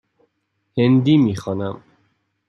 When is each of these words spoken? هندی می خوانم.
هندی 0.77 1.17
می 1.17 1.35
خوانم. 1.35 1.83